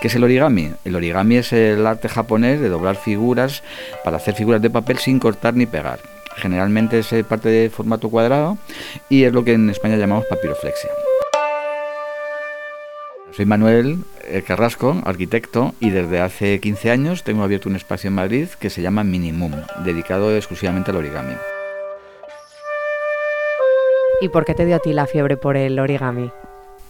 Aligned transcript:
¿Qué 0.00 0.06
es 0.06 0.14
el 0.14 0.22
origami? 0.22 0.72
El 0.84 0.94
origami 0.94 1.38
es 1.38 1.52
el 1.52 1.84
arte 1.84 2.08
japonés 2.08 2.60
de 2.60 2.68
doblar 2.68 2.94
figuras 2.94 3.64
para 4.04 4.18
hacer 4.18 4.34
figuras 4.34 4.62
de 4.62 4.70
papel 4.70 4.98
sin 4.98 5.18
cortar 5.18 5.54
ni 5.54 5.66
pegar. 5.66 5.98
Generalmente 6.36 7.00
es 7.00 7.12
parte 7.24 7.48
de 7.48 7.68
formato 7.68 8.08
cuadrado 8.08 8.58
y 9.08 9.24
es 9.24 9.32
lo 9.32 9.42
que 9.42 9.54
en 9.54 9.70
España 9.70 9.96
llamamos 9.96 10.26
papiroflexia. 10.26 10.90
Soy 13.32 13.44
Manuel 13.44 13.98
eh, 14.24 14.42
Carrasco, 14.46 15.00
arquitecto, 15.04 15.74
y 15.80 15.90
desde 15.90 16.20
hace 16.20 16.60
15 16.60 16.90
años 16.90 17.24
tengo 17.24 17.42
abierto 17.42 17.68
un 17.68 17.76
espacio 17.76 18.08
en 18.08 18.14
Madrid 18.14 18.48
que 18.60 18.70
se 18.70 18.82
llama 18.82 19.04
Minimum, 19.04 19.52
dedicado 19.84 20.34
exclusivamente 20.34 20.92
al 20.92 20.98
origami. 20.98 21.34
¿Y 24.20 24.28
por 24.28 24.44
qué 24.44 24.54
te 24.54 24.64
dio 24.64 24.76
a 24.76 24.80
ti 24.80 24.92
la 24.92 25.06
fiebre 25.06 25.36
por 25.36 25.56
el 25.56 25.78
origami? 25.78 26.30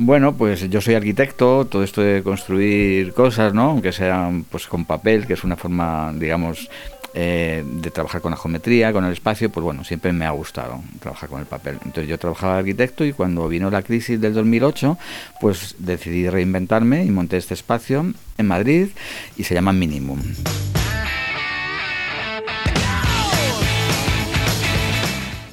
Bueno, 0.01 0.37
pues 0.37 0.70
yo 0.70 0.80
soy 0.80 0.95
arquitecto, 0.95 1.66
todo 1.66 1.83
esto 1.83 2.01
de 2.01 2.23
construir 2.23 3.12
cosas, 3.12 3.52
¿no? 3.52 3.70
Aunque 3.70 3.91
sean 3.91 4.45
pues 4.45 4.69
con 4.69 4.84
papel, 4.84 5.27
que 5.27 5.33
es 5.33 5.43
una 5.43 5.57
forma, 5.57 6.12
digamos, 6.15 6.71
eh, 7.15 7.65
de 7.66 7.91
trabajar 7.91 8.21
con 8.21 8.30
la 8.30 8.37
geometría, 8.37 8.93
con 8.93 9.05
el 9.05 9.12
espacio, 9.12 9.51
pues 9.51 9.65
bueno, 9.65 9.83
siempre 9.83 10.12
me 10.12 10.24
ha 10.24 10.30
gustado 10.30 10.80
trabajar 11.01 11.29
con 11.29 11.41
el 11.41 11.47
papel. 11.47 11.79
Entonces 11.84 12.09
yo 12.09 12.16
trabajaba 12.16 12.55
de 12.55 12.59
arquitecto 12.61 13.05
y 13.05 13.12
cuando 13.12 13.48
vino 13.48 13.71
la 13.71 13.83
crisis 13.83 14.21
del 14.21 14.34
2008, 14.34 14.97
pues 15.41 15.74
decidí 15.80 16.29
reinventarme 16.29 17.05
y 17.05 17.10
monté 17.10 17.37
este 17.37 17.55
espacio 17.55 18.12
en 18.37 18.46
Madrid 18.46 18.91
y 19.37 19.43
se 19.43 19.55
llama 19.55 19.73
Minimum. 19.73 20.21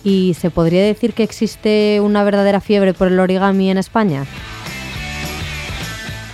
¿Y 0.05 0.35
se 0.35 0.51
podría 0.51 0.83
decir 0.83 1.13
que 1.13 1.23
existe 1.23 1.99
una 1.99 2.23
verdadera 2.23 2.61
fiebre 2.61 2.93
por 2.93 3.07
el 3.07 3.19
origami 3.19 3.71
en 3.71 3.79
España? 3.79 4.25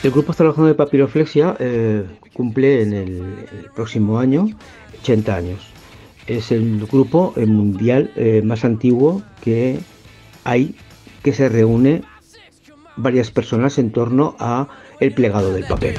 El 0.04 0.12
grupo 0.12 0.34
trabajando 0.34 0.68
de 0.68 0.76
papiroflexia 0.76 1.56
eh, 1.58 2.04
cumple 2.34 2.82
en 2.82 2.92
el 2.92 3.36
próximo 3.74 4.20
año 4.20 4.50
80 5.00 5.36
años. 5.36 5.62
Es 6.28 6.52
el 6.52 6.86
grupo 6.86 7.34
mundial 7.48 8.12
eh, 8.18 8.42
más 8.44 8.66
antiguo 8.66 9.24
que 9.42 9.80
hay 10.44 10.76
que 11.24 11.32
se 11.32 11.48
reúne 11.48 12.02
varias 12.98 13.32
personas 13.32 13.78
en 13.78 13.92
torno 13.92 14.36
a 14.38 14.68
el 15.00 15.14
plegado 15.14 15.54
del 15.54 15.64
papel. 15.64 15.96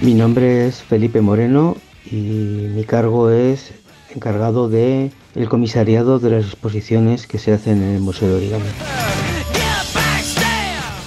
Mi 0.00 0.14
nombre 0.14 0.68
es 0.68 0.80
Felipe 0.80 1.20
Moreno 1.20 1.76
y 2.08 2.14
mi 2.14 2.84
cargo 2.84 3.30
es 3.30 3.72
encargado 4.18 4.68
de 4.68 5.12
el 5.36 5.48
comisariado 5.48 6.18
de 6.18 6.30
las 6.30 6.44
exposiciones 6.46 7.28
que 7.28 7.38
se 7.38 7.52
hacen 7.52 7.80
en 7.80 7.94
el 7.94 8.00
Museo 8.00 8.28
de 8.28 8.34
Origami. 8.34 8.64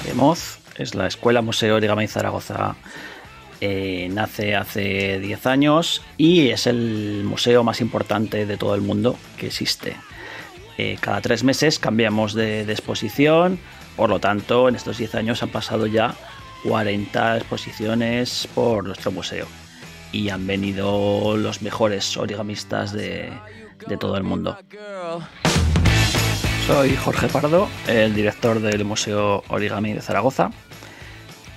EMOZ 0.09 0.59
es 0.77 0.95
la 0.95 1.07
Escuela 1.07 1.41
Museo 1.41 1.75
Origami 1.75 2.07
Zaragoza 2.07 2.75
eh, 3.59 4.07
nace 4.11 4.55
hace 4.55 5.19
10 5.19 5.45
años 5.45 6.01
y 6.17 6.49
es 6.49 6.67
el 6.67 7.23
museo 7.25 7.63
más 7.63 7.81
importante 7.81 8.45
de 8.45 8.57
todo 8.57 8.75
el 8.75 8.81
mundo 8.81 9.17
que 9.37 9.47
existe. 9.47 9.97
Eh, 10.77 10.97
cada 11.01 11.19
tres 11.19 11.43
meses 11.43 11.79
cambiamos 11.79 12.33
de, 12.33 12.61
exposición, 12.61 13.59
por 13.97 14.09
lo 14.09 14.19
tanto 14.19 14.69
en 14.69 14.75
estos 14.75 14.97
10 14.97 15.15
años 15.15 15.43
han 15.43 15.49
pasado 15.49 15.85
ya 15.85 16.15
40 16.63 17.37
exposiciones 17.37 18.47
por 18.55 18.85
nuestro 18.85 19.11
museo 19.11 19.47
y 20.11 20.29
han 20.29 20.47
venido 20.47 21.37
los 21.37 21.61
mejores 21.61 22.17
origamistas 22.17 22.93
de, 22.93 23.31
todo 23.99 24.17
el 24.17 24.23
mundo. 24.23 24.57
Soy 26.67 26.95
Jorge 26.95 27.27
Pardo, 27.27 27.67
el 27.87 28.13
director 28.13 28.59
del 28.59 28.85
Museo 28.85 29.43
Origami 29.47 29.93
de 29.93 30.01
Zaragoza. 30.01 30.51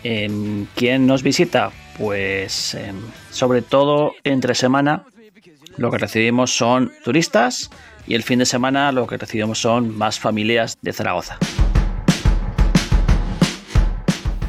Em, 0.02 0.66
¿Quién 0.74 1.06
nos 1.06 1.22
visita? 1.22 1.70
pues 1.98 2.74
em, 2.74 2.96
sobre 3.30 3.62
todo 3.62 4.12
entre 4.24 4.54
semana 4.54 5.04
lo 5.76 5.90
que 5.90 5.98
recibimos 5.98 6.56
son 6.56 6.92
turistas 7.04 7.70
y 8.06 8.14
el 8.14 8.22
fin 8.22 8.38
de 8.38 8.46
semana 8.46 8.92
lo 8.92 9.06
que 9.06 9.16
recibimos 9.16 9.58
son 9.58 9.96
más 9.96 10.18
familias 10.18 10.78
de 10.82 10.92
Zaragoza. 10.92 11.38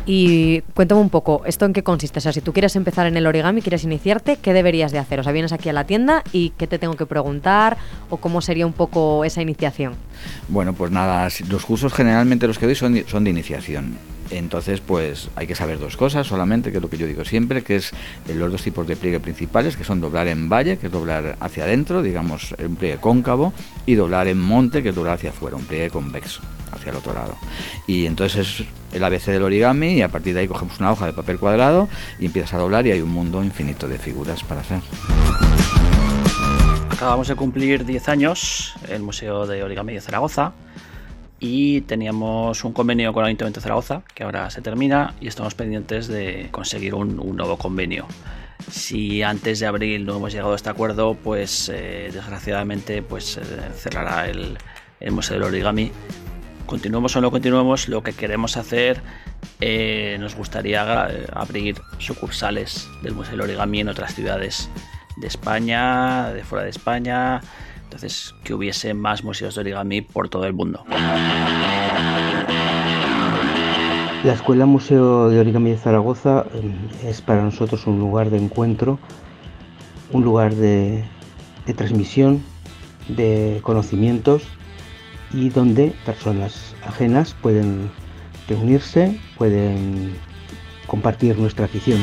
Y 0.07 0.61
cuéntame 0.75 1.01
un 1.01 1.09
poco, 1.09 1.41
¿esto 1.45 1.65
en 1.65 1.73
qué 1.73 1.81
consiste? 1.81 2.19
O 2.19 2.21
sea, 2.21 2.31
si 2.31 2.41
tú 2.41 2.53
quieres 2.53 2.75
empezar 2.75 3.07
en 3.07 3.17
el 3.17 3.25
origami, 3.25 3.61
quieres 3.61 3.83
iniciarte, 3.83 4.37
¿qué 4.37 4.53
deberías 4.53 4.91
de 4.91 4.99
hacer? 4.99 5.19
O 5.19 5.23
sea, 5.23 5.31
vienes 5.31 5.51
aquí 5.51 5.67
a 5.69 5.73
la 5.73 5.85
tienda 5.85 6.23
y 6.31 6.51
¿qué 6.51 6.67
te 6.67 6.77
tengo 6.77 6.95
que 6.95 7.07
preguntar? 7.07 7.77
¿O 8.11 8.17
cómo 8.17 8.41
sería 8.41 8.67
un 8.67 8.73
poco 8.73 9.25
esa 9.25 9.41
iniciación? 9.41 9.95
Bueno, 10.47 10.73
pues 10.73 10.91
nada, 10.91 11.27
los 11.49 11.65
cursos 11.65 11.91
generalmente 11.91 12.45
los 12.45 12.59
que 12.59 12.67
doy 12.67 12.75
son, 12.75 12.93
de 12.93 13.29
iniciación. 13.29 13.97
Entonces, 14.29 14.79
pues 14.79 15.29
hay 15.35 15.47
que 15.47 15.55
saber 15.55 15.79
dos 15.79 15.97
cosas 15.97 16.27
solamente, 16.27 16.71
que 16.71 16.77
es 16.77 16.83
lo 16.83 16.89
que 16.89 16.97
yo 16.97 17.07
digo 17.07 17.25
siempre, 17.25 17.63
que 17.63 17.75
es 17.77 17.91
los 18.33 18.51
dos 18.51 18.61
tipos 18.61 18.87
de 18.87 18.95
pliegue 18.95 19.19
principales, 19.19 19.75
que 19.75 19.83
son 19.83 20.01
doblar 20.01 20.27
en 20.27 20.49
valle, 20.49 20.77
que 20.77 20.87
es 20.87 20.91
doblar 20.91 21.35
hacia 21.39 21.63
adentro, 21.63 22.03
digamos, 22.03 22.55
un 22.63 22.75
pliegue 22.75 22.97
cóncavo, 22.97 23.53
y 23.85 23.95
doblar 23.95 24.27
en 24.27 24.39
monte, 24.39 24.83
que 24.83 24.89
es 24.89 24.95
doblar 24.95 25.15
hacia 25.15 25.29
afuera, 25.31 25.55
un 25.55 25.65
pliegue 25.65 25.89
convexo, 25.89 26.41
hacia 26.71 26.91
el 26.91 26.97
otro 26.97 27.13
lado. 27.13 27.35
Y 27.85 28.07
entonces 28.07 28.61
es 28.61 28.65
el 28.95 29.03
ABC 29.03 29.25
del 29.25 29.43
origami, 29.43 29.93
y 29.93 30.01
a 30.01 30.09
partir 30.09 30.33
de 30.33 30.41
ahí 30.41 30.47
cogemos 30.47 30.79
una 30.79 30.91
hoja 30.91 31.05
de 31.05 31.13
papel 31.13 31.37
cuadrado 31.37 31.89
y 32.19 32.25
empiezas 32.25 32.53
a 32.53 32.57
doblar 32.57 32.87
y 32.87 32.91
hay 32.91 33.01
un 33.01 33.09
mundo 33.11 33.43
infinito 33.43 33.87
de 33.87 33.99
figuras 33.99 34.43
para 34.43 34.61
hacer. 34.61 34.79
Acabamos 36.89 37.27
de 37.27 37.35
cumplir 37.35 37.85
10 37.85 38.09
años 38.09 38.73
el 38.87 39.03
Museo 39.03 39.45
de 39.47 39.63
Origami 39.63 39.93
de 39.93 40.01
Zaragoza 40.01 40.53
y 41.39 41.81
teníamos 41.81 42.63
un 42.63 42.71
convenio 42.71 43.11
con 43.11 43.23
el 43.23 43.27
Ayuntamiento 43.27 43.59
de 43.59 43.63
Zaragoza 43.63 44.01
que 44.13 44.23
ahora 44.23 44.49
se 44.49 44.61
termina 44.61 45.13
y 45.19 45.27
estamos 45.27 45.55
pendientes 45.55 46.07
de 46.07 46.47
conseguir 46.51 46.95
un, 46.95 47.17
nuevo 47.35 47.57
convenio. 47.57 48.07
Si 48.71 49.21
antes 49.21 49.59
de 49.59 49.65
abril 49.65 50.05
no 50.05 50.15
hemos 50.15 50.31
llegado 50.31 50.53
a 50.53 50.55
este 50.55 50.69
acuerdo, 50.69 51.15
pues 51.15 51.69
eh, 51.69 52.09
desgraciadamente 52.13 53.01
pues, 53.01 53.37
eh, 53.37 53.41
cerrará 53.75 54.29
el, 54.29 54.57
Museo 55.11 55.35
del 55.35 55.43
Origami. 55.43 55.91
Continuemos 56.65 57.15
o 57.15 57.21
no 57.21 57.31
continuemos, 57.31 57.87
lo 57.87 58.01
que 58.01 58.13
queremos 58.13 58.57
hacer, 58.57 59.01
eh, 59.61 60.17
nos 60.19 60.35
gustaría 60.35 61.07
abrir 61.33 61.75
sucursales 61.99 62.89
del 63.03 63.13
Museo 63.13 63.33
del 63.33 63.41
Origami 63.41 63.81
en 63.81 63.89
otras 63.89 64.15
ciudades 64.15 64.69
de 65.17 65.27
España, 65.27 66.31
de 66.33 66.43
fuera 66.43 66.63
de 66.63 66.71
España, 66.71 67.41
entonces 67.83 68.33
que 68.43 68.53
hubiese 68.53 68.93
más 68.93 69.23
museos 69.23 69.55
de 69.55 69.61
origami 69.61 70.01
por 70.01 70.27
todo 70.27 70.45
el 70.45 70.53
mundo. 70.53 70.83
La 74.23 74.33
Escuela 74.33 74.65
Museo 74.65 75.29
de 75.29 75.39
Origami 75.39 75.69
de 75.69 75.77
Zaragoza 75.77 76.45
eh, 76.55 77.07
es 77.07 77.21
para 77.21 77.43
nosotros 77.43 77.85
un 77.85 77.99
lugar 77.99 78.31
de 78.31 78.37
encuentro, 78.37 78.97
un 80.11 80.23
lugar 80.23 80.55
de, 80.55 81.05
transmisión 81.75 82.43
de 83.07 83.59
conocimientos 83.61 84.43
y 85.35 85.49
donde 85.49 85.93
personas 86.05 86.73
ajenas 86.87 87.35
pueden 87.41 87.91
reunirse, 88.47 89.19
pueden 89.37 90.15
compartir 90.87 91.37
nuestra 91.37 91.65
afición. 91.65 92.01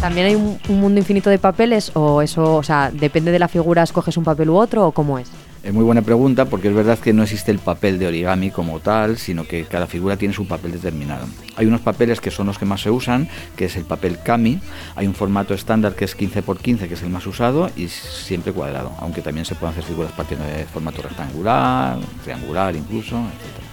¿También 0.00 0.26
hay 0.26 0.34
un, 0.34 0.58
mundo 0.68 1.00
infinito 1.00 1.30
de 1.30 1.38
papeles 1.38 1.90
o 1.94 2.20
eso, 2.20 2.56
o 2.56 2.62
sea, 2.62 2.90
depende 2.92 3.32
de 3.32 3.38
la 3.38 3.48
figura, 3.48 3.82
escoges 3.82 4.18
un 4.18 4.24
papel 4.24 4.50
u 4.50 4.56
otro 4.56 4.86
o 4.86 4.92
cómo 4.92 5.18
es? 5.18 5.30
Es 5.64 5.72
muy 5.72 5.82
buena 5.82 6.02
pregunta 6.02 6.44
porque 6.44 6.68
es 6.68 6.74
verdad 6.74 6.98
que 6.98 7.14
no 7.14 7.22
existe 7.22 7.50
el 7.50 7.58
papel 7.58 7.98
de 7.98 8.06
origami 8.06 8.50
como 8.50 8.80
tal, 8.80 9.16
sino 9.16 9.46
que 9.46 9.64
cada 9.64 9.86
figura 9.86 10.18
tiene 10.18 10.34
su 10.34 10.46
papel 10.46 10.72
determinado. 10.72 11.26
Hay 11.56 11.64
unos 11.64 11.80
papeles 11.80 12.20
que 12.20 12.30
son 12.30 12.46
los 12.46 12.58
que 12.58 12.66
más 12.66 12.82
se 12.82 12.90
usan, 12.90 13.30
que 13.56 13.64
es 13.64 13.76
el 13.76 13.86
papel 13.86 14.18
kami, 14.22 14.60
hay 14.94 15.06
un 15.06 15.14
formato 15.14 15.54
estándar 15.54 15.94
que 15.94 16.04
es 16.04 16.14
15 16.14 16.40
x 16.40 16.58
15 16.60 16.86
que 16.86 16.94
es 16.94 17.02
el 17.02 17.08
más 17.08 17.26
usado 17.26 17.70
y 17.76 17.88
siempre 17.88 18.52
cuadrado, 18.52 18.92
aunque 19.00 19.22
también 19.22 19.46
se 19.46 19.54
pueden 19.54 19.72
hacer 19.72 19.84
figuras 19.84 20.12
partiendo 20.12 20.44
de 20.44 20.64
formato 20.66 21.00
rectangular, 21.00 21.96
triangular 22.22 22.76
incluso, 22.76 23.16
etc. 23.16 23.64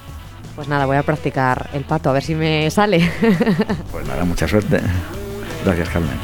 Pues 0.56 0.70
nada, 0.70 0.86
voy 0.86 0.96
a 0.96 1.04
practicar 1.04 1.70
el 1.74 1.84
pato, 1.84 2.10
a 2.10 2.14
ver 2.14 2.24
si 2.24 2.36
me 2.36 2.72
sale. 2.72 3.12
Pues 3.92 4.08
nada, 4.08 4.24
mucha 4.24 4.48
suerte. 4.48 4.80
Gracias, 5.66 5.90
Carmen. 5.90 6.18